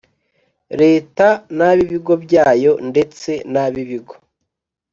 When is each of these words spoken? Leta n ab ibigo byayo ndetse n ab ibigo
Leta 0.81 1.27
n 1.57 1.59
ab 1.67 1.77
ibigo 1.85 2.13
byayo 2.23 2.71
ndetse 2.89 3.31
n 3.51 3.55
ab 3.65 3.73
ibigo 3.83 4.15